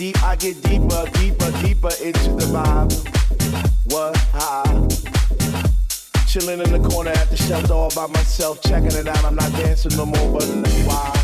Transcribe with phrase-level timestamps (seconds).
[0.00, 2.90] deep, I get deeper, deeper, deeper into the vibe.
[3.92, 4.16] What?
[4.32, 4.64] Ah.
[6.26, 9.22] Chilling in the corner at the shelter all by myself, checking it out.
[9.26, 10.44] I'm not dancing no more, but?
[10.86, 11.19] Why?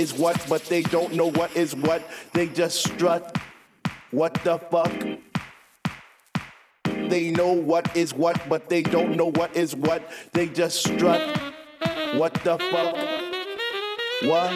[0.00, 2.02] Is what, but they don't know what is what.
[2.32, 3.36] They just strut.
[4.12, 4.90] What the fuck?
[7.10, 10.10] They know what is what, but they don't know what is what.
[10.32, 11.20] They just strut.
[12.14, 12.96] What the fuck?
[14.28, 14.50] What?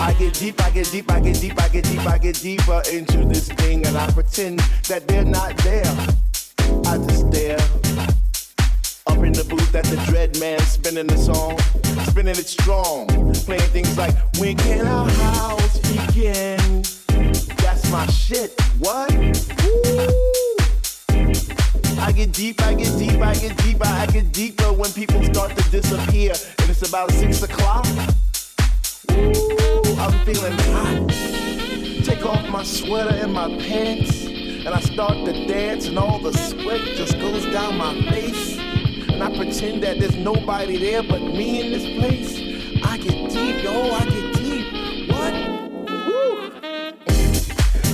[0.00, 2.82] I get deep, I get deep, I get deep, I get deep, I get deeper
[2.90, 5.84] into this thing, and I pretend that they're not there.
[6.86, 7.60] I just stare.
[9.06, 11.58] Up in the booth at the Dread Man, spinning the song,
[12.06, 13.06] spinning it strong,
[13.46, 16.82] playing things like When can our house begin?
[17.58, 18.60] That's my shit.
[18.78, 19.12] What?
[21.98, 25.56] I get deep, I get deep, I get deeper, I get deeper when people start
[25.56, 27.86] to disappear, and it's about six o'clock.
[29.10, 31.08] Ooh, I'm feeling hot.
[32.04, 36.32] Take off my sweater and my pants, and I start to dance, and all the
[36.32, 38.53] sweat just goes down my face.
[39.14, 42.36] And I pretend that there's nobody there but me in this place.
[42.84, 45.08] I get deep, yo, I get deep.
[45.08, 45.34] What?
[46.08, 46.50] Woo.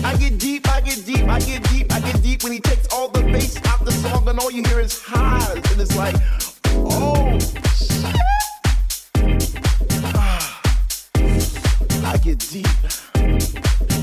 [0.03, 2.91] I get deep, I get deep, I get deep, I get deep when he takes
[2.91, 6.17] all the bass out the song, and all you hear is highs, and it's like,
[6.69, 7.39] oh
[7.77, 8.17] shit.
[10.15, 10.63] Ah.
[12.07, 12.67] I get deep.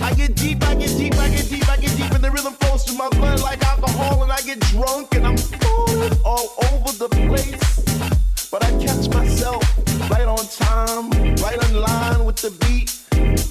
[0.01, 2.53] I get deep, I get deep, I get deep, I get deep, and the rhythm
[2.53, 6.91] flows through my blood like alcohol, and I get drunk, and I'm falling all over
[6.97, 8.49] the place.
[8.49, 9.63] But I catch myself
[10.09, 12.95] right on time, right in line with the beat,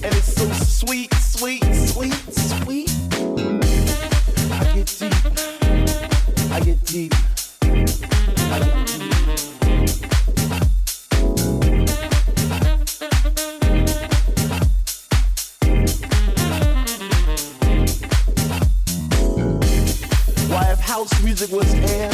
[0.03, 2.89] and it's so sweet, sweet, sweet, sweet.
[4.51, 7.13] I get deep, I get deep,
[21.39, 22.09] music was air,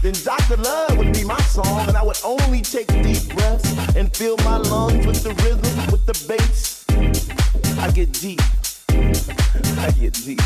[0.00, 0.56] then Dr.
[0.56, 4.56] Love would be my song, and I would only take deep breaths and fill my
[4.56, 6.86] lungs with the rhythm, with the bass.
[7.78, 8.40] I get deep.
[8.88, 10.40] I get deep.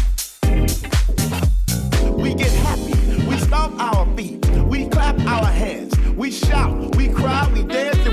[2.10, 7.48] We get happy, we stomp our feet, we clap our hands, we shout, we cry,
[7.54, 8.07] we dance,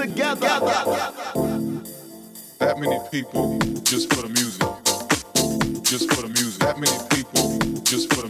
[0.00, 0.48] together.
[2.58, 4.66] That many people just for the music.
[5.82, 6.60] Just for the music.
[6.60, 8.29] That many people just for the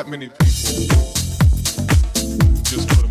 [0.00, 0.96] That many people
[2.62, 3.09] just for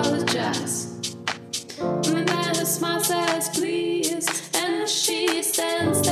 [0.00, 1.16] apologize.
[1.80, 4.50] And then the smile says, please.
[4.54, 6.03] And she stands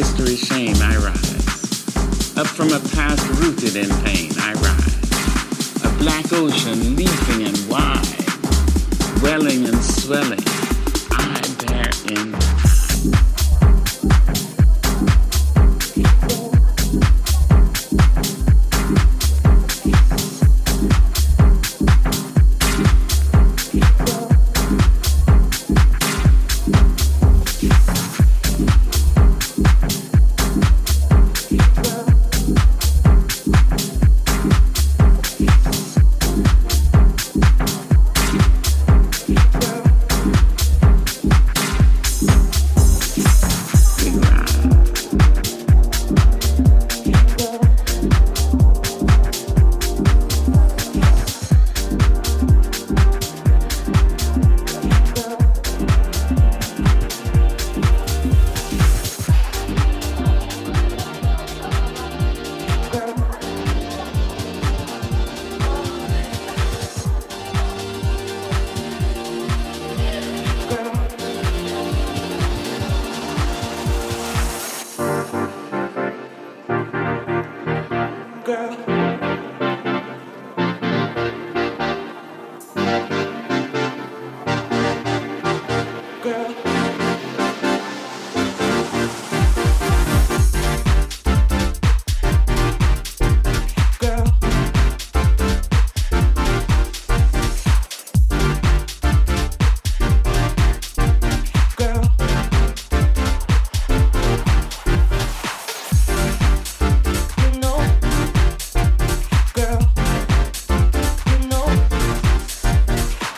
[0.00, 2.34] history's shame I rise.
[2.34, 5.84] Up from a past rooted in pain I rise.
[5.84, 8.24] A black ocean leaping and wide,
[9.22, 10.40] welling and swelling,
[11.12, 12.49] I bear in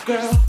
[0.05, 0.42] Girl.